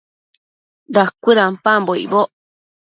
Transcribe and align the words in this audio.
Dacuëdampambo 0.93 1.91
icboc 2.03 2.29